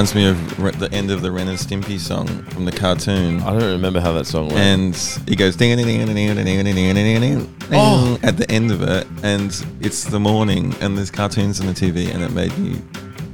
reminds 0.00 0.14
me 0.14 0.26
of 0.26 0.58
Re- 0.58 0.70
the 0.72 0.90
end 0.96 1.10
of 1.10 1.20
the 1.20 1.30
Ren 1.30 1.46
and 1.48 1.58
Stimpy 1.58 1.98
song 2.00 2.26
from 2.44 2.64
the 2.64 2.72
cartoon. 2.72 3.40
I 3.42 3.50
don't 3.52 3.70
remember 3.70 4.00
how 4.00 4.12
that 4.12 4.26
song 4.26 4.48
went. 4.48 4.58
And 4.58 5.28
he 5.28 5.36
goes 5.36 5.56
ding 5.56 5.76
ding 5.76 5.84
ding 5.86 6.06
ding 6.06 6.14
ding 6.14 6.34
ding 6.36 6.64
ding 6.64 6.74
ding 6.74 6.94
ding 6.94 7.20
ding 7.20 7.54
Oh. 7.72 8.18
at 8.22 8.38
the 8.38 8.50
end 8.50 8.70
of 8.70 8.80
it, 8.82 9.06
and 9.22 9.50
it's 9.82 10.04
the 10.04 10.18
morning, 10.18 10.74
and 10.80 10.96
there's 10.96 11.10
cartoons 11.10 11.60
on 11.60 11.66
the 11.66 11.74
TV, 11.74 12.10
and 12.14 12.22
it 12.22 12.30
made 12.32 12.56
me 12.56 12.80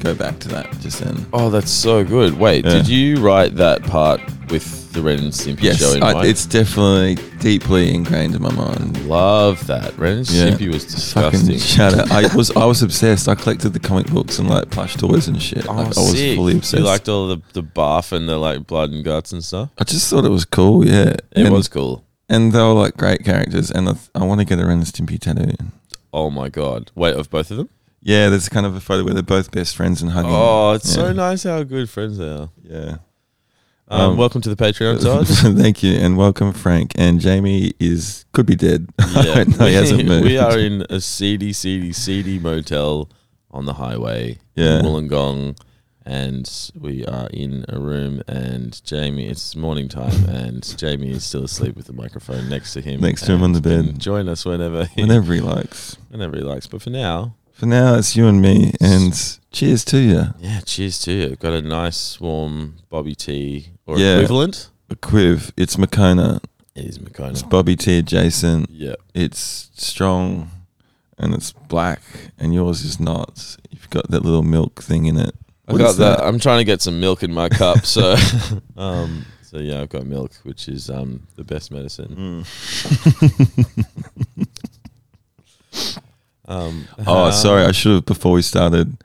go 0.00 0.14
back 0.14 0.38
to 0.40 0.48
that 0.48 0.70
just 0.80 1.00
then. 1.00 1.26
oh, 1.32 1.50
that's 1.50 1.70
so 1.70 2.04
good. 2.04 2.38
Wait, 2.38 2.64
Yeah. 2.64 2.72
did 2.72 2.88
you 2.88 3.16
write 3.20 3.56
that 3.56 3.82
part 3.82 4.20
with 4.50 4.92
the 4.92 5.02
Ren 5.02 5.18
and 5.18 5.32
Stimpy 5.32 5.62
Yes, 5.62 5.78
show 5.78 5.92
in 5.92 6.02
I, 6.02 6.12
mind? 6.14 6.28
it's 6.28 6.46
definitely 6.46 7.16
deeply 7.40 7.92
ingrained 7.94 8.34
in 8.34 8.40
my 8.42 8.52
mind. 8.52 9.06
Love 9.08 9.66
that. 9.66 9.98
Ren 9.98 10.18
and 10.18 10.30
Yeah. 10.30 10.50
Stimpy 10.50 10.72
was 10.72 10.84
disgusting. 10.84 11.80
out! 11.82 12.10
I 12.10 12.34
was 12.34 12.50
I 12.52 12.64
was 12.64 12.82
obsessed. 12.82 13.28
I 13.28 13.34
collected 13.34 13.70
the 13.70 13.80
comic 13.80 14.06
books 14.06 14.38
and 14.38 14.48
like 14.48 14.70
plush 14.70 14.96
toys 14.96 15.28
and 15.28 15.40
shit. 15.42 15.66
Oh, 15.68 15.74
like, 15.74 15.86
I 15.88 15.92
oh, 15.96 16.02
was 16.10 16.18
sick. 16.18 16.36
fully 16.36 16.56
obsessed. 16.56 16.78
You 16.80 16.84
liked 16.86 17.08
all 17.08 17.26
the 17.28 17.40
the 17.52 17.62
bath 17.62 18.12
and 18.12 18.28
the 18.28 18.38
like 18.38 18.66
blood 18.66 18.90
and 18.92 19.04
guts 19.04 19.32
and 19.32 19.42
stuff. 19.44 19.70
I 19.78 19.84
just 19.84 20.08
thought 20.08 20.24
it 20.24 20.30
was 20.30 20.44
cool. 20.44 20.86
Yeah, 20.86 21.10
It 21.10 21.22
and, 21.32 21.52
was 21.52 21.68
cool. 21.68 22.04
and 22.28 22.52
they 22.52 22.58
were 22.60 22.72
like 22.72 22.96
great 22.96 23.24
characters. 23.24 23.70
And 23.70 23.88
I, 23.88 23.92
th- 23.92 24.10
I 24.14 24.24
want 24.24 24.40
to 24.40 24.44
get 24.46 24.58
a 24.60 24.64
Ren 24.66 24.78
and 24.78 24.86
Stimpy 24.86 25.18
tattoo. 25.18 25.52
Oh 26.12 26.30
my 26.30 26.48
god! 26.48 26.90
Wait, 26.94 27.14
of 27.14 27.28
both 27.28 27.50
of 27.50 27.58
them? 27.58 27.68
Yeah, 28.02 28.28
there's 28.28 28.48
kind 28.48 28.66
of 28.66 28.76
a 28.76 28.80
photo 28.80 29.04
where 29.04 29.14
they're 29.14 29.22
both 29.22 29.50
best 29.50 29.74
friends 29.76 30.00
and 30.02 30.10
hugging. 30.12 30.30
Oh, 30.32 30.72
it's 30.72 30.92
so 30.92 31.12
nice 31.12 31.42
how 31.42 31.62
good 31.64 31.90
friends 31.90 32.18
they 32.18 32.28
are. 32.28 32.50
Yeah. 32.62 32.96
Um, 33.88 34.00
Um, 34.12 34.16
welcome 34.16 34.40
to 34.42 34.48
the 34.52 34.56
Patreon, 34.56 35.00
Todd. 35.02 35.26
Thank 35.58 35.82
you 35.82 35.92
and 35.94 36.16
welcome, 36.16 36.52
Frank. 36.52 36.92
And 36.96 37.20
Jamie 37.20 37.72
is 37.80 38.24
could 38.32 38.46
be 38.46 38.56
dead. 38.56 38.88
Yeah, 39.14 39.44
no, 39.44 39.66
he 39.66 39.74
hasn't 39.80 40.04
moved. 40.06 40.24
we 40.26 40.38
are 40.38 40.58
in 40.58 40.84
a 40.90 41.00
seedy, 41.00 41.52
seedy, 41.52 41.92
seedy 41.92 42.38
motel 42.38 43.08
on 43.50 43.64
the 43.64 43.74
highway 43.74 44.38
Yeah. 44.54 44.80
in 44.80 44.84
Wollongong, 44.84 45.58
and 46.04 46.70
we 46.78 47.04
are 47.06 47.28
in 47.32 47.64
a 47.68 47.78
room. 47.80 48.22
And 48.28 48.80
Jamie, 48.84 49.28
it's 49.28 49.56
morning 49.56 49.88
time, 49.88 50.24
and 50.28 50.76
Jamie 50.78 51.10
is 51.12 51.24
still 51.24 51.44
asleep 51.44 51.74
with 51.76 51.86
the 51.86 51.92
microphone 51.92 52.48
next 52.48 52.72
to 52.74 52.80
him. 52.82 53.00
Next 53.00 53.24
to 53.26 53.32
him 53.32 53.42
on 53.42 53.52
the 53.52 53.60
bed. 53.60 53.98
Join 53.98 54.28
us 54.28 54.44
whenever, 54.44 54.84
he, 54.84 55.00
Whenever 55.02 55.32
he 55.32 55.40
likes. 55.40 55.96
whenever 56.10 56.36
he 56.36 56.42
likes. 56.42 56.66
But 56.66 56.82
for 56.82 56.90
now, 56.90 57.34
For 57.56 57.64
now, 57.64 57.94
it's 57.94 58.14
you 58.14 58.26
and 58.26 58.42
me. 58.42 58.74
And 58.82 59.38
cheers 59.50 59.82
to 59.86 59.98
you. 59.98 60.24
yeah, 60.38 60.60
cheers 60.60 60.98
to 61.00 61.12
you. 61.12 61.36
Got 61.36 61.54
a 61.54 61.62
nice 61.62 62.20
warm 62.20 62.76
Bobby 62.90 63.14
tea 63.14 63.68
or 63.86 63.98
Yeah. 63.98 64.16
equivalent. 64.16 64.68
A 64.90 64.94
quiv. 64.94 65.52
It's 65.56 65.76
Makona. 65.76 66.40
It 66.74 66.84
is 66.84 66.98
It's 66.98 67.42
Bobby 67.42 67.74
T 67.74 67.96
adjacent. 67.98 68.68
Yeah. 68.70 68.96
It's 69.14 69.70
strong 69.74 70.50
and 71.18 71.32
it's 71.34 71.52
black. 71.52 72.02
And 72.38 72.52
yours 72.52 72.84
is 72.84 73.00
not. 73.00 73.56
You've 73.70 73.88
got 73.88 74.10
that 74.10 74.22
little 74.22 74.42
milk 74.42 74.82
thing 74.82 75.06
in 75.06 75.16
it. 75.16 75.34
I 75.66 75.72
What 75.72 75.78
got 75.78 75.90
is 75.92 75.96
that. 75.96 76.20
I'm 76.22 76.38
trying 76.38 76.58
to 76.58 76.64
get 76.64 76.82
some 76.82 77.00
milk 77.00 77.22
in 77.22 77.32
my 77.32 77.48
cup, 77.48 77.86
so 77.86 78.14
um, 78.76 79.24
so 79.40 79.58
yeah, 79.60 79.80
I've 79.80 79.88
got 79.88 80.04
milk, 80.06 80.32
which 80.44 80.68
is 80.68 80.90
um 80.90 81.26
the 81.36 81.42
best 81.44 81.70
medicine. 81.72 82.44
Mm. 82.46 83.66
Um, 86.48 86.86
Oh, 87.06 87.30
sorry. 87.30 87.64
I 87.64 87.72
should 87.72 87.92
have 87.94 88.06
before 88.06 88.32
we 88.32 88.42
started. 88.42 88.96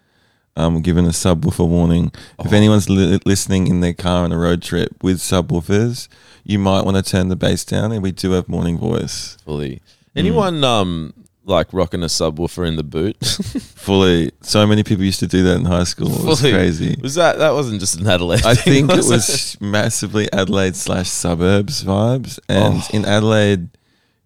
Um, 0.58 0.82
given 0.82 1.06
a 1.06 1.10
subwoofer 1.10 1.66
warning. 1.66 2.12
If 2.38 2.52
Oh. 2.52 2.56
anyone's 2.56 2.90
li- 2.90 3.20
listening 3.26 3.68
in 3.68 3.80
their 3.80 3.94
car 3.94 4.26
on 4.26 4.34
a 4.34 4.38
road 4.38 4.62
trip 4.62 4.90
with 5.02 5.20
subwoofers, 5.20 6.10
you 6.44 6.60
might 6.60 6.84
want 6.84 6.98
to 6.98 7.04
turn 7.04 7.30
the 7.30 7.38
bass 7.38 7.64
down. 7.64 7.94
And 7.94 8.04
we 8.04 8.12
do 8.12 8.32
have 8.32 8.50
morning 8.50 8.78
voice 8.78 9.38
fully. 9.46 9.82
Anyone 10.14 10.62
um 10.66 11.14
like 11.46 11.68
rocking 11.72 12.04
a 12.04 12.08
subwoofer 12.08 12.68
in 12.68 12.76
the 12.76 12.84
boot? 12.84 13.16
fully. 13.26 14.32
So 14.42 14.68
many 14.68 14.84
people 14.84 15.06
used 15.06 15.22
to 15.22 15.28
do 15.28 15.42
that 15.44 15.56
in 15.56 15.64
high 15.66 15.86
school. 15.86 16.08
It 16.14 16.26
was 16.26 16.42
Fully. 16.42 16.52
crazy. 16.54 16.98
was 17.02 17.16
that 17.16 17.38
that 17.40 17.52
wasn't 17.54 17.80
just 17.80 17.98
an 18.00 18.06
Adelaide? 18.08 18.46
I 18.46 18.54
thing, 18.56 18.88
think 18.88 18.92
it 18.92 18.98
was 18.98 19.10
was 19.10 19.58
massively 19.62 20.32
Adelaide 20.34 20.76
slash 20.76 21.10
suburbs 21.10 21.84
vibes, 21.86 22.40
and 22.50 22.76
Oh. 22.76 22.88
in 22.92 23.06
Adelaide, 23.06 23.70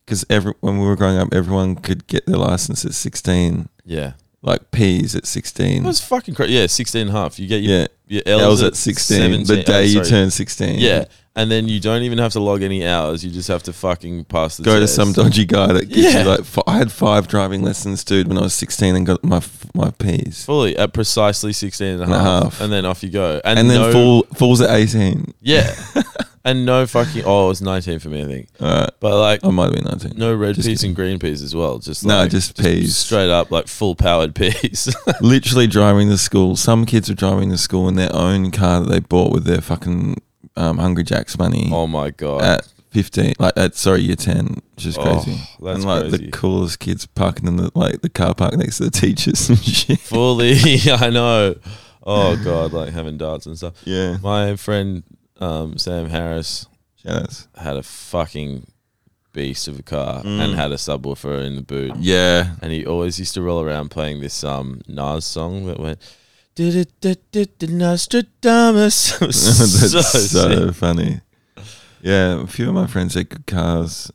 because 0.06 0.26
every 0.30 0.54
when 0.62 0.80
we 0.80 0.86
were 0.88 0.96
growing 0.96 1.18
up, 1.18 1.34
everyone 1.34 1.76
could 1.76 2.06
get 2.08 2.26
their 2.26 2.38
license 2.38 2.86
at 2.86 2.94
sixteen, 2.94 3.70
Yeah, 3.86 4.14
like 4.42 4.72
P's 4.72 5.16
at 5.16 5.24
it 5.24 5.28
sixteen. 5.28 5.84
was 5.84 6.00
fucking 6.02 6.36
crazy. 6.36 6.54
Yeah, 6.54 6.68
16 6.68 7.02
and 7.02 7.10
a 7.10 7.14
half. 7.14 7.40
You 7.40 7.48
get 7.48 7.62
your 7.64 7.80
yeah, 7.82 7.88
your 8.08 8.22
L's, 8.28 8.62
L's, 8.62 8.64
at 8.64 8.76
sixteen. 8.76 9.18
17 9.20 9.46
the 9.48 9.64
day 9.64 9.78
oh, 9.80 9.82
you 9.82 10.04
turn 10.04 10.30
sixteen. 10.30 10.78
Yeah, 10.80 11.06
and 11.36 11.50
then 11.52 11.68
you 11.68 11.80
don't 11.80 12.04
even 12.04 12.20
have 12.20 12.32
to 12.34 12.40
log 12.40 12.62
any 12.62 12.86
hours. 12.86 13.26
You 13.26 13.32
just 13.32 13.48
have 13.48 13.64
to 13.64 13.74
fucking 13.74 14.26
pass 14.26 14.58
the 14.58 14.64
Go 14.64 14.80
to 14.80 14.88
some 14.88 15.12
dodgy 15.12 15.44
guy 15.46 15.74
that 15.74 15.90
gives 15.90 16.14
Yeah. 16.14 16.22
you 16.24 16.30
like. 16.30 16.40
F- 16.42 16.60
I 16.68 16.78
had 16.78 16.92
five 16.92 17.28
driving 17.28 17.64
lessons, 17.64 18.04
dude, 18.04 18.28
when 18.28 18.38
I 18.38 18.42
was 18.42 18.54
sixteen, 18.54 18.96
and 18.96 19.06
got 19.08 19.24
my 19.24 19.38
f- 19.38 19.66
my 19.74 19.90
P's, 19.90 20.46
fully 20.46 20.78
at 20.78 20.94
precisely 20.94 21.52
16 21.52 21.88
and 21.88 22.02
a 22.02 22.04
And 22.06 22.14
a 22.14 22.20
half, 22.20 22.44
half. 22.44 22.62
and 22.62 22.72
then 22.72 22.86
off 22.86 23.04
you 23.04 23.10
go. 23.10 23.42
and, 23.44 23.58
And, 23.60 23.70
then 23.70 23.82
no, 23.82 23.92
full 23.92 24.24
falls 24.36 24.62
at 24.62 24.70
eighteen. 24.70 25.34
Yeah. 25.42 25.74
and 26.46 26.66
no 26.66 26.86
fucking 26.88 27.24
oh, 27.26 27.46
it 27.46 27.50
was 27.50 27.62
19 27.62 28.00
for 28.00 28.08
me, 28.10 28.22
I 28.24 28.26
think. 28.26 28.48
All 28.62 28.68
right, 28.68 28.90
But 29.02 29.20
like 29.20 29.44
I 29.44 29.50
might 29.50 29.66
have 29.66 29.74
been 29.74 29.84
nineteen. 29.84 30.14
no 30.18 30.34
red 30.34 30.56
Just 30.56 30.68
peas 30.68 30.78
kidding. 30.80 30.92
and 30.92 30.96
green 30.96 31.20
peas 31.20 31.42
as 31.42 31.54
well. 31.56 31.80
Just 31.80 32.06
No, 32.06 32.20
like, 32.20 32.32
just 32.32 32.58
peas. 32.58 32.96
straight 32.96 33.30
up 33.30 33.52
like 33.52 33.68
full 33.68 33.96
powered 33.96 34.34
peas. 34.36 34.96
literally 35.22 35.68
driving 35.68 36.08
to 36.10 36.18
school. 36.18 36.56
Some 36.56 36.86
kids 36.86 37.10
were 37.10 37.16
driving 37.16 37.50
to 37.50 37.58
school 37.58 37.90
in 37.90 37.96
their 37.96 38.14
own 38.16 38.52
car 38.52 38.80
that 38.80 38.90
they 38.90 39.00
bought 39.02 39.34
with 39.34 39.44
their 39.44 39.60
fucking 39.62 40.22
um, 40.56 40.78
Hungry 40.78 41.04
Jack's 41.04 41.38
money 41.38 41.70
oh 41.74 41.88
my 41.88 42.12
god. 42.12 42.42
at 42.44 42.68
fifteen. 42.92 43.34
Like 43.40 43.54
at 43.58 43.76
sorry, 43.76 44.02
year 44.02 44.16
ten, 44.16 44.62
which 44.76 44.86
is 44.86 44.98
Oh, 44.98 45.04
crazy. 45.04 45.40
that's 45.62 45.76
and 45.80 45.84
like 45.84 46.02
crazy. 46.10 46.18
the 46.26 46.32
coolest 46.32 46.80
kids 46.80 47.06
parking 47.08 47.48
in 47.48 47.58
the 47.58 47.72
like 47.76 48.02
the 48.02 48.10
car 48.10 48.34
park 48.34 48.56
next 48.56 48.78
to 48.78 48.86
the 48.86 48.92
teachers 48.92 49.50
and 49.50 49.60
shit. 49.64 50.00
Fully, 50.00 50.56
I 50.92 51.10
know. 51.10 51.56
Oh 52.08 52.38
god, 52.44 52.72
like 52.72 52.94
having 52.94 53.18
darts 53.18 53.48
and 53.48 53.58
stuff. 53.58 53.74
Yeah, 53.84 54.18
My 54.22 54.56
friend 54.56 55.02
um, 55.40 55.78
Sam 55.78 56.10
Harris 56.10 56.66
outs. 57.08 57.48
had 57.56 57.78
a 57.78 57.84
fucking 57.84 58.68
beast 59.34 59.68
of 59.68 59.78
a 59.80 59.84
car 59.84 60.24
Mm. 60.24 60.40
and 60.40 60.56
had 60.56 60.72
a 60.72 60.76
subwoofer 60.76 61.46
in 61.46 61.56
the 61.56 61.62
boot. 61.62 61.96
Yeah, 62.00 62.56
and 62.62 62.72
he 62.72 62.86
always 62.86 63.20
used 63.20 63.34
to 63.34 63.42
roll 63.42 63.62
around 63.62 63.90
playing 63.90 64.22
this 64.22 64.44
um 64.44 64.82
Nas 64.88 65.26
song 65.26 65.66
that 65.68 65.80
went 65.80 66.00
did 66.56 66.74
it 66.76 67.02
did 67.02 67.20
it 67.34 67.60
did 67.60 67.70
Nastradamus. 67.70 69.20
That's 69.20 69.82
so 69.92 70.02
so, 70.02 70.72
funny. 70.72 71.20
Yeah, 72.02 72.42
a 72.44 72.48
few 72.48 72.70
of 72.70 72.76
my 72.76 72.88
friends 72.88 73.16
had 73.16 73.30
good 73.30 73.46
cars. 73.48 74.12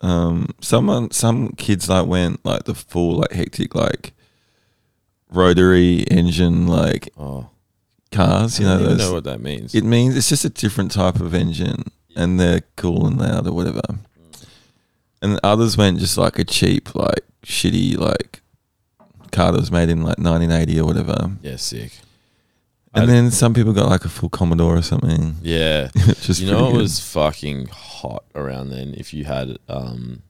Um, 0.00 0.48
someone, 0.60 1.10
some 1.12 1.52
kids 1.52 1.88
like 1.88 2.06
went 2.06 2.44
like 2.44 2.64
the 2.64 2.74
full 2.74 3.16
like 3.16 3.32
hectic 3.32 3.74
like 3.74 4.12
rotary 5.30 6.00
engine 6.10 6.66
like 6.66 7.08
Oh, 7.16 7.48
cars. 8.10 8.58
You 8.58 8.66
know 8.66 8.74
don't 8.78 8.84
even 8.86 8.98
those. 8.98 9.06
know 9.08 9.14
what 9.14 9.24
that 9.24 9.40
means. 9.40 9.74
It 9.74 9.84
means 9.84 10.16
it's 10.16 10.28
just 10.28 10.44
a 10.44 10.50
different 10.50 10.90
type 10.92 11.20
of 11.20 11.34
engine, 11.34 11.90
and 12.16 12.38
they're 12.38 12.62
cool 12.76 13.06
and 13.06 13.18
loud 13.18 13.46
or 13.46 13.52
whatever. 13.52 13.80
And 15.20 15.40
others 15.42 15.76
went 15.76 15.98
just 15.98 16.16
like 16.16 16.38
a 16.38 16.44
cheap, 16.44 16.94
like 16.94 17.24
shitty, 17.44 17.96
like 17.98 18.40
car 19.32 19.52
that 19.52 19.58
was 19.60 19.70
made 19.70 19.88
in 19.88 19.98
like 20.02 20.18
1980 20.18 20.80
or 20.80 20.86
whatever. 20.86 21.30
yeah, 21.42 21.56
sick. 21.56 21.92
And 22.94 23.04
I- 23.04 23.06
then 23.06 23.30
some 23.30 23.52
people 23.52 23.72
got 23.72 23.88
like 23.90 24.04
a 24.04 24.08
full 24.08 24.28
Commodore 24.30 24.76
or 24.76 24.82
something. 24.82 25.36
Yeah, 25.42 25.90
Just 26.22 26.40
you 26.40 26.50
know 26.50 26.70
it 26.70 26.74
was 26.76 27.00
fucking 27.00 27.66
hot 27.66 28.24
around 28.34 28.70
then. 28.70 28.94
If 28.96 29.12
you 29.12 29.24
had 29.24 29.58
um 29.68 30.22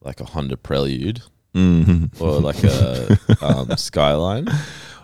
like 0.00 0.20
a 0.20 0.24
Honda 0.24 0.56
Prelude 0.56 1.22
mm 1.54 2.08
or 2.20 2.40
like 2.40 2.62
a 2.62 3.18
um, 3.44 3.76
Skyline, 3.76 4.46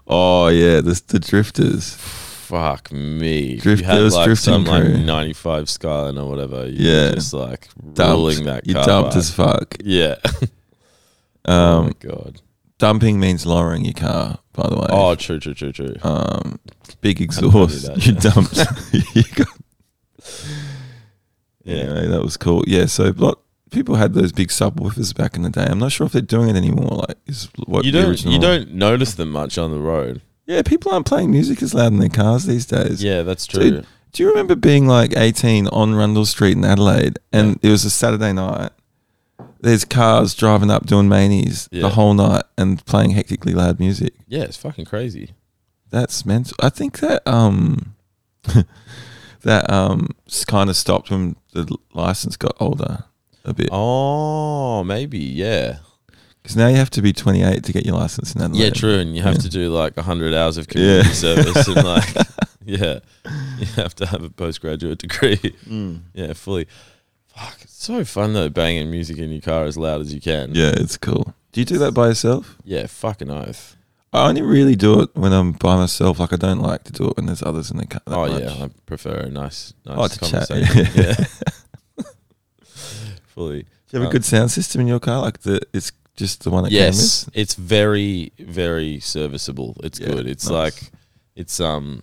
Oh 0.06 0.48
yeah, 0.48 0.80
the 0.80 1.00
the 1.08 1.18
drifters. 1.18 1.94
fuck 1.94 2.92
me. 2.92 3.56
Drift- 3.56 3.80
you 3.82 3.86
had 3.86 3.96
there 3.96 4.04
was 4.04 4.14
like 4.14 4.26
drifting 4.26 4.52
some 4.52 4.64
like 4.64 4.82
crew. 4.84 4.98
'95 5.04 5.70
Skyline 5.70 6.18
or 6.18 6.28
whatever, 6.28 6.68
you 6.68 6.90
Yeah. 6.90 7.08
were 7.10 7.14
just 7.14 7.32
like 7.32 7.68
ruling 7.82 8.44
that 8.44 8.66
you 8.66 8.74
car. 8.74 8.84
dumped 8.84 9.10
park. 9.12 9.16
as 9.16 9.30
fuck. 9.30 9.76
Yeah. 9.82 10.16
oh 11.46 11.82
my 11.82 11.88
Um, 11.88 11.92
god. 12.00 12.42
dumping 12.78 13.18
means 13.18 13.46
lowering 13.46 13.84
your 13.84 13.94
car. 13.94 14.38
By 14.52 14.68
the 14.68 14.76
way. 14.76 14.86
Oh, 14.90 15.14
true, 15.16 15.40
true, 15.40 15.54
true, 15.54 15.72
true. 15.72 15.96
um, 16.02 16.60
big 17.00 17.16
do 17.18 17.24
exhaust. 17.24 17.86
that, 17.86 17.96
you 18.06 18.12
yeah. 18.12 18.20
dumped. 18.20 19.14
you 19.16 19.22
got 19.34 19.48
Yeah. 21.64 21.76
Anyway, 21.76 22.06
that 22.08 22.22
was 22.22 22.36
cool. 22.36 22.62
Yeah, 22.66 22.86
so 22.86 23.12
lot 23.16 23.40
people 23.74 23.96
had 23.96 24.14
those 24.14 24.32
big 24.32 24.48
subwoofers 24.48 25.14
back 25.14 25.36
in 25.36 25.42
the 25.42 25.50
day. 25.50 25.66
I'm 25.68 25.78
not 25.78 25.92
sure 25.92 26.06
if 26.06 26.12
they're 26.12 26.22
doing 26.22 26.48
it 26.50 26.56
anymore. 26.56 27.04
Like, 27.08 27.16
is 27.26 27.48
what 27.66 27.84
You 27.84 27.92
don't 27.92 28.24
you 28.24 28.38
don't 28.38 28.72
notice 28.72 29.14
them 29.14 29.30
much 29.30 29.58
on 29.58 29.70
the 29.70 29.78
road. 29.80 30.22
Yeah, 30.46 30.62
people 30.62 30.92
aren't 30.92 31.06
playing 31.06 31.30
music 31.30 31.62
as 31.62 31.74
loud 31.74 31.92
in 31.92 31.98
their 31.98 32.08
cars 32.08 32.44
these 32.44 32.66
days. 32.66 33.02
Yeah, 33.02 33.22
that's 33.22 33.46
true. 33.46 33.62
Dude, 33.70 33.86
Do 34.12 34.22
you 34.22 34.28
remember 34.28 34.54
being 34.54 34.86
like 34.86 35.16
18 35.16 35.68
on 35.68 35.94
Rundle 35.94 36.26
Street 36.26 36.56
in 36.56 36.64
Adelaide, 36.64 37.18
and 37.32 37.58
it 37.62 37.68
was 37.70 37.84
a 37.84 37.90
Saturday 37.90 38.32
night? 38.32 38.70
There's 39.60 39.84
cars 39.86 40.34
driving 40.34 40.70
up 40.70 40.84
doing 40.86 41.08
manies 41.08 41.68
Yeah. 41.72 41.82
the 41.82 41.88
whole 41.90 42.12
night 42.14 42.44
and 42.58 42.84
playing 42.84 43.10
hectically 43.12 43.54
loud 43.54 43.80
music. 43.80 44.12
Yeah, 44.28 44.42
it's 44.42 44.58
fucking 44.58 44.84
crazy. 44.84 45.30
That's 45.90 46.26
mental. 46.26 46.56
I 46.60 46.68
think 46.68 46.98
that 47.00 47.26
um 47.26 47.94
that 49.42 49.70
um 49.70 50.08
kind 50.46 50.68
of 50.70 50.76
stopped 50.76 51.10
when 51.10 51.36
the 51.52 51.76
license 51.92 52.36
got 52.36 52.54
older 52.60 53.04
a 53.44 53.52
bit. 53.54 53.68
Oh, 53.72 54.84
maybe, 54.84 55.18
yeah. 55.18 55.78
Because 56.42 56.56
now 56.56 56.68
you 56.68 56.76
have 56.76 56.90
to 56.90 57.02
be 57.02 57.12
28 57.12 57.64
to 57.64 57.72
get 57.72 57.86
your 57.86 57.94
license 57.96 58.34
in 58.34 58.42
Adelaide. 58.42 58.64
Yeah, 58.64 58.70
true. 58.70 58.98
And 58.98 59.16
you 59.16 59.22
have 59.22 59.34
Yeah. 59.36 59.40
to 59.40 59.48
do 59.48 59.68
like 59.70 59.96
hundred 59.98 60.34
hours 60.34 60.58
of 60.58 60.68
community 60.68 61.08
Yeah. 61.08 61.14
service 61.14 61.66
and 61.68 61.84
like, 61.84 62.14
yeah, 62.66 62.98
you 63.58 63.66
have 63.76 63.94
to 63.96 64.06
have 64.06 64.22
a 64.22 64.28
postgraduate 64.30 64.98
degree. 64.98 65.36
Mm. 65.66 66.02
Yeah, 66.12 66.34
fully. 66.34 66.66
Fuck, 67.34 67.58
it's 67.62 67.82
so 67.82 68.04
fun 68.04 68.34
though, 68.34 68.48
banging 68.50 68.90
music 68.90 69.16
in 69.18 69.30
your 69.30 69.40
car 69.40 69.64
as 69.64 69.76
loud 69.78 70.02
as 70.02 70.12
you 70.12 70.20
can. 70.20 70.54
Yeah, 70.54 70.72
it's 70.76 70.96
cool. 70.98 71.34
Do 71.52 71.60
you 71.60 71.64
do 71.64 71.78
that 71.78 71.92
by 71.92 72.08
yourself? 72.08 72.56
Yeah, 72.64 72.86
fucking 72.88 73.30
oath. 73.30 73.76
I 74.12 74.28
only 74.28 74.42
really 74.42 74.76
do 74.76 75.00
it 75.00 75.10
when 75.14 75.32
I'm 75.32 75.52
by 75.52 75.76
myself. 75.76 76.20
Like 76.20 76.32
I 76.32 76.36
don't 76.36 76.60
like 76.60 76.84
to 76.84 76.92
do 76.92 77.08
it 77.08 77.16
when 77.16 77.26
there's 77.26 77.42
others 77.42 77.70
in 77.70 77.78
the 77.78 77.86
car. 77.86 78.00
Oh 78.06 78.28
much. 78.28 78.42
yeah, 78.42 78.64
I 78.64 78.70
prefer 78.86 79.14
a 79.16 79.30
nice, 79.30 79.72
nice 79.86 79.98
Oh, 79.98 80.06
to 80.08 80.18
chat, 80.20 80.48
conversation. 80.48 80.86
yeah. 80.94 81.14
yeah. 81.18 81.24
Fully. 83.34 83.62
Do 83.62 83.68
you 83.90 83.98
have 83.98 84.02
a 84.02 84.06
Um, 84.06 84.12
good 84.12 84.24
sound 84.24 84.50
system 84.50 84.80
in 84.80 84.86
your 84.86 85.00
car? 85.00 85.20
Like 85.22 85.40
the 85.40 85.60
it's 85.72 85.90
just 86.16 86.44
the 86.44 86.50
one 86.50 86.62
that 86.64 86.70
came. 86.70 86.78
Yes, 86.78 87.28
it's 87.34 87.54
very, 87.54 88.32
very 88.38 89.00
serviceable. 89.00 89.76
It's 89.82 89.98
Yeah, 89.98 90.08
good. 90.08 90.26
It's 90.28 90.44
nice. 90.48 90.52
like, 90.52 90.90
it's 91.34 91.58
um, 91.60 92.02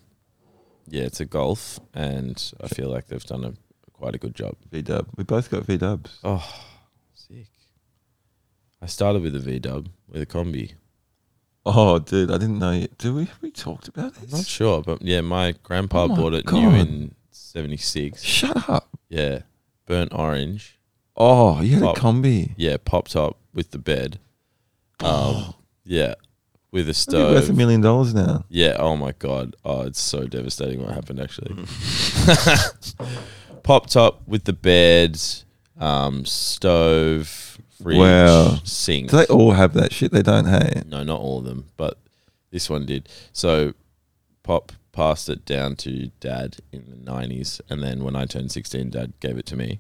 yeah, 0.90 1.04
it's 1.04 1.22
a 1.22 1.26
Golf, 1.26 1.80
and 1.94 2.36
I 2.62 2.68
feel 2.68 2.90
like 2.90 3.08
they've 3.08 3.24
done 3.24 3.46
a 3.46 3.54
quite 3.94 4.14
a 4.16 4.18
good 4.18 4.36
job. 4.36 4.56
V 4.70 4.82
Dub. 4.82 5.08
We 5.16 5.24
both 5.24 5.50
got 5.50 5.64
V 5.66 5.78
Dubs. 5.78 6.20
Oh, 6.24 6.46
sick. 7.14 7.48
I 8.82 8.88
started 8.88 9.22
with 9.22 9.36
a 9.36 9.40
V 9.40 9.60
Dub 9.60 9.88
with 10.10 10.22
a 10.22 10.26
Kombi. 10.26 10.74
Oh, 11.66 12.00
dude, 12.00 12.32
I 12.32 12.38
didn't 12.40 12.60
know. 12.60 12.72
You. 12.72 12.88
Did 12.98 13.14
we? 13.14 13.26
Have 13.26 13.42
we 13.42 13.52
talked 13.52 13.88
about 13.88 14.14
I'm 14.22 14.30
not 14.32 14.46
sure, 14.46 14.82
but 14.82 15.02
yeah, 15.02 15.22
my 15.22 15.54
grandpa 15.64 16.04
Oh 16.04 16.08
my 16.10 16.16
bought 16.16 16.34
it 16.34 16.46
God. 16.46 16.56
new 16.62 16.70
in 16.72 17.16
'76. 17.32 18.22
Shut 18.22 18.68
up. 18.70 18.90
Yeah, 19.08 19.44
burnt 19.86 20.12
orange. 20.14 20.78
Oh, 21.24 21.62
you 21.62 21.76
had 21.76 21.84
Pop. 21.84 21.98
a 21.98 22.00
Kombi. 22.00 22.54
Yeah, 22.58 22.78
pop 22.84 23.08
top 23.08 23.38
with 23.54 23.72
the 23.72 23.78
bed. 23.80 24.20
Um, 25.02 25.10
Oh. 25.10 25.56
yeah, 25.84 26.14
with 26.72 26.88
a 26.88 26.94
That'd 26.94 27.12
be 27.12 27.18
worth 27.34 27.38
a 27.38 27.46
stove. 27.46 27.58
million 27.58 27.82
dollars 27.82 28.14
now. 28.14 28.46
Yeah. 28.50 28.76
Oh 28.80 28.96
my 28.96 29.14
god. 29.18 29.56
Oh, 29.66 29.82
it's 29.82 30.00
so 30.00 30.26
devastating 30.28 30.82
what 30.84 30.94
happened 30.94 31.20
actually. 31.20 31.56
Pop 33.64 33.88
top 33.88 34.22
with 34.28 34.44
the 34.46 34.54
bed, 34.54 35.20
um, 35.80 36.26
stove, 36.26 37.58
fridge, 37.82 37.98
Wow. 37.98 38.60
sink. 38.64 39.10
Do 39.12 39.18
they 39.18 39.26
all 39.26 39.52
have 39.52 39.74
that 39.74 39.94
shit? 39.94 40.12
They 40.12 40.22
don't. 40.24 40.46
Hey. 40.46 40.82
No, 40.88 41.04
not 41.04 41.20
all 41.20 41.40
of 41.40 41.46
them, 41.46 41.66
but 41.78 41.98
this 42.52 42.70
one 42.70 42.86
did. 42.86 43.08
So, 43.34 43.74
Pop 44.44 44.72
passed 44.92 45.30
it 45.30 45.46
down 45.46 45.76
to 45.78 46.12
Dad 46.20 46.58
in 46.72 46.86
the 46.90 46.96
nineties, 47.12 47.62
and 47.70 47.82
then 47.84 48.04
when 48.04 48.16
I 48.16 48.26
turned 48.26 48.52
sixteen, 48.52 48.90
Dad 48.90 49.14
gave 49.20 49.38
it 49.38 49.46
to 49.48 49.56
me, 49.56 49.80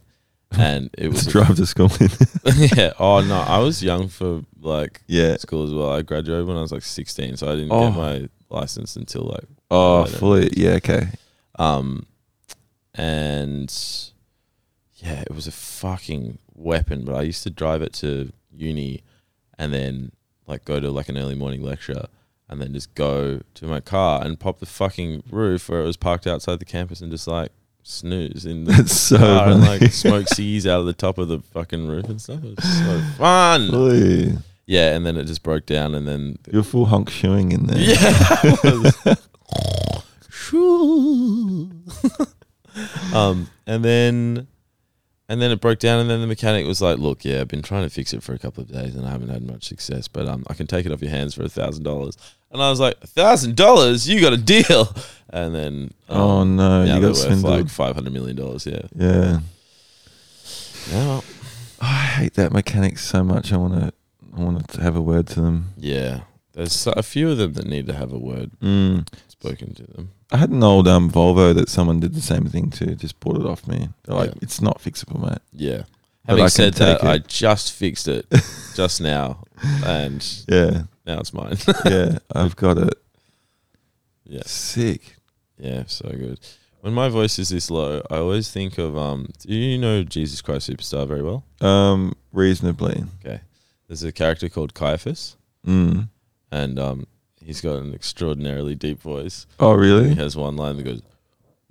and 0.57 0.89
it 0.98 1.07
was 1.09 1.25
drive 1.25 1.56
to 1.56 1.65
school. 1.65 1.89
yeah. 2.75 2.94
Oh 3.00 3.21
no, 3.21 3.36
I 3.39 3.59
was 3.59 3.81
young 3.83 4.07
for 4.07 4.44
like 4.62 5.01
yeah. 5.07 5.38
school 5.38 5.63
as 5.63 5.74
well. 5.74 5.92
I 5.92 6.01
graduated 6.01 6.45
when 6.48 6.57
I 6.57 6.62
was 6.62 6.71
like 6.71 6.83
sixteen, 6.83 7.38
so 7.38 7.48
I 7.51 7.56
didn't 7.56 7.71
Oh. 7.71 7.89
get 7.89 7.98
my 7.98 8.30
license 8.50 8.95
until 8.95 9.24
like 9.24 9.45
Oh, 9.69 10.01
later. 10.03 10.18
fully. 10.18 10.50
Yeah. 10.56 10.71
Okay. 10.74 11.07
um, 11.57 12.06
and 12.94 13.74
yeah, 14.95 15.21
it 15.21 15.31
was 15.33 15.48
a 15.48 15.51
fucking 15.51 16.38
weapon. 16.53 17.06
But 17.06 17.15
I 17.15 17.21
used 17.21 17.44
to 17.44 17.50
drive 17.50 17.81
it 17.81 17.94
to 17.94 18.31
uni, 18.51 19.03
and 19.57 19.74
then 19.74 20.12
like 20.48 20.65
go 20.65 20.80
to 20.80 20.92
like 20.92 21.09
an 21.09 21.18
early 21.18 21.36
morning 21.36 21.63
lecture, 21.63 22.06
and 22.50 22.62
then 22.62 22.74
just 22.74 22.94
go 22.95 23.42
to 23.56 23.65
my 23.65 23.80
car 23.80 24.24
and 24.24 24.39
pop 24.39 24.59
the 24.59 24.65
fucking 24.65 25.24
roof 25.31 25.69
where 25.69 25.81
it 25.81 25.86
was 25.86 25.98
parked 25.98 26.27
outside 26.27 26.59
the 26.59 26.65
campus, 26.65 27.01
and 27.01 27.12
just 27.12 27.27
like 27.27 27.51
snooze 27.83 28.45
in 28.45 28.66
the 28.66 28.72
That's 28.78 28.95
so 29.00 29.18
car 29.18 29.50
and 29.50 29.63
funny. 29.63 29.80
like 29.80 29.92
smoke 29.92 30.25
ciggies 30.28 30.66
out 30.66 30.80
of 30.81 30.86
the 30.86 30.94
top 30.94 31.18
of 31.18 31.28
the 31.28 31.39
fucking 31.39 31.88
roof 31.88 32.06
and 32.10 32.22
stuff. 32.22 32.44
It 32.44 32.56
was 32.56 32.78
so 32.80 33.01
fun. 33.18 34.44
Yeah, 34.68 34.95
and 34.95 35.06
then 35.06 35.18
it 35.18 35.25
just 35.25 35.44
broke 35.44 35.66
down, 35.66 35.95
and 35.95 36.07
then 36.07 36.38
You're 36.51 36.63
full 36.63 36.86
honk 36.86 37.10
shoeing 37.10 37.51
in 37.51 37.66
there. 37.66 37.80
yeah, 37.80 39.16
Shoo. 40.30 41.69
um, 43.13 43.50
and 43.68 43.84
then, 43.84 44.48
and 45.31 45.42
then 45.42 45.50
it 45.51 45.62
broke 45.62 45.80
down, 45.80 46.00
and 46.01 46.10
then 46.10 46.19
the 46.22 46.28
mechanic 46.28 46.68
was 46.68 46.81
like, 46.81 46.98
"Look, 47.00 47.24
yeah, 47.24 47.39
I've 47.42 47.48
been 47.48 47.62
trying 47.62 47.83
to 47.83 47.89
fix 47.89 48.13
it 48.13 48.22
for 48.22 48.33
a 48.33 48.38
couple 48.39 48.62
of 48.63 48.72
days, 48.72 48.95
and 48.95 49.07
I 49.07 49.12
haven't 49.12 49.30
had 49.30 49.42
much 49.44 49.63
success, 49.63 50.07
but 50.07 50.28
um, 50.28 50.44
I 50.48 50.54
can 50.54 50.68
take 50.68 50.86
it 50.86 50.92
off 50.92 51.01
your 51.01 51.12
hands 51.12 51.33
for 51.33 51.44
a 51.44 51.50
thousand 51.50 51.83
dollars." 51.83 52.18
And 52.51 52.62
I 52.62 52.69
was 52.69 52.80
like, 52.81 52.95
"A 53.01 53.07
thousand 53.07 53.56
dollars? 53.56 54.07
You 54.10 54.19
got 54.22 54.33
a 54.33 54.38
deal?" 54.38 54.94
And 55.33 55.56
then, 55.56 55.94
um, 56.10 56.19
Oh 56.22 56.44
no, 56.44 56.83
you 56.83 57.00
got 57.00 57.01
worth 57.04 57.18
swindled. 57.19 57.54
like 57.62 57.69
five 57.69 57.95
hundred 57.95 58.12
million 58.12 58.36
dollars. 58.36 58.66
Yeah. 58.68 58.81
yeah. 58.94 59.39
Yeah. 60.92 61.22
I 61.80 61.95
hate 62.18 62.34
that 62.34 62.51
mechanic 62.51 62.98
so 63.00 63.24
much. 63.24 63.54
I 63.54 63.57
want 63.57 63.75
to. 63.75 63.94
I 64.36 64.39
want 64.44 64.68
to 64.68 64.81
have 64.81 64.95
a 64.98 65.01
word 65.01 65.27
to 65.27 65.42
them. 65.42 65.69
Yeah. 65.77 66.22
There's 66.54 66.86
a 66.88 67.01
few 67.01 67.31
of 67.31 67.38
them 67.38 67.54
that 67.54 67.66
need 67.66 67.88
to 67.88 67.94
have 67.94 68.12
a 68.12 68.18
word 68.19 68.51
Mm. 68.62 69.07
Spoken 69.41 69.73
to 69.73 69.83
them. 69.83 70.11
I 70.31 70.38
had 70.38 70.49
an 70.51 70.63
old 70.63 70.88
um, 70.88 71.09
Volvo 71.11 71.53
that 71.55 71.67
someone 71.69 71.99
did 71.99 72.13
the 72.13 72.21
same 72.21 72.45
thing 72.45 72.69
to. 72.71 72.95
Just 72.95 73.19
bought 73.19 73.38
it 73.38 73.45
off 73.45 73.67
me. 73.67 73.89
They're 74.03 74.15
like, 74.15 74.29
Yeah. 74.29 74.39
it's 74.41 74.61
not 74.61 74.79
fixable, 74.79 75.21
mate. 75.21 75.39
Yeah. 75.51 75.83
But 76.25 76.31
Having 76.33 76.43
I 76.43 76.45
can 76.45 76.49
said 76.51 76.73
that, 76.75 76.99
take 77.01 77.03
it. 77.03 77.07
I 77.09 77.17
just 77.27 77.73
fixed 77.73 78.07
it 78.07 78.25
just 78.75 79.01
now, 79.01 79.43
and 79.83 80.23
Yeah, 80.47 80.83
now 81.05 81.19
it's 81.19 81.33
mine. 81.33 81.57
yeah, 81.85 82.19
I've 82.33 82.55
got 82.55 82.77
it. 82.77 82.93
yeah, 84.25 84.43
Sick. 84.45 85.15
yeah, 85.57 85.83
so 85.88 86.09
good. 86.09 86.39
When 86.81 86.93
my 86.93 87.09
voice 87.09 87.38
is 87.39 87.49
this 87.49 87.69
low, 87.71 88.01
I 88.09 88.17
always 88.17 88.51
think 88.51 88.77
of 88.77 88.95
um. 88.97 89.29
Do 89.39 89.53
you 89.53 89.77
know 89.79 90.03
Jesus 90.03 90.41
Christ 90.41 90.69
Superstar 90.69 91.07
very 91.07 91.21
well? 91.23 91.43
Um, 91.59 92.13
reasonably. 92.31 93.03
Okay, 93.25 93.41
there's 93.88 94.03
a 94.03 94.11
character 94.11 94.47
called 94.49 94.73
Caiaphas, 94.73 95.35
Mm. 95.67 96.09
and 96.51 96.79
um, 96.79 97.07
he's 97.43 97.61
got 97.61 97.77
an 97.77 97.93
extraordinarily 97.93 98.75
deep 98.75 99.01
voice. 99.01 99.45
Oh, 99.60 99.74
really? 99.74 100.10
He 100.10 100.15
has 100.15 100.36
one 100.36 100.55
line 100.55 100.77
that 100.77 100.83
goes, 100.83 101.01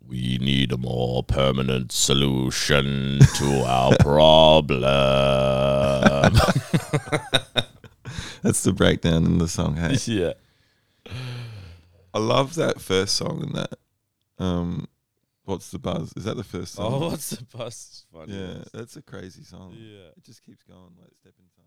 "We 0.06 0.38
need 0.38 0.72
a 0.72 0.76
more 0.76 1.22
permanent 1.22 1.92
solution 1.92 3.20
to 3.36 3.64
our 3.66 3.96
problem." 4.00 4.82
That's 8.42 8.62
the 8.62 8.72
breakdown 8.72 9.26
in 9.26 9.38
the 9.38 9.48
song. 9.48 9.76
Hey, 9.76 9.96
yeah. 10.06 10.32
I 12.14 12.18
love 12.18 12.54
that 12.56 12.80
first 12.80 13.14
song 13.14 13.42
in 13.42 13.52
that. 13.52 13.78
Um, 14.38 14.88
what's 15.44 15.70
the 15.70 15.78
buzz? 15.78 16.12
Is 16.16 16.24
that 16.24 16.36
the 16.36 16.44
first 16.44 16.74
song? 16.74 16.92
Oh, 16.94 17.08
what's 17.10 17.30
the 17.30 17.44
bus? 17.44 18.04
Funny. 18.12 18.32
yeah, 18.34 18.64
that's 18.72 18.96
a 18.96 19.02
crazy 19.02 19.44
song. 19.44 19.74
Yeah. 19.76 20.08
It 20.16 20.24
just 20.24 20.42
keeps 20.42 20.62
going 20.64 20.96
like 21.00 21.10
stepping 21.20 21.44
time. 21.56 21.66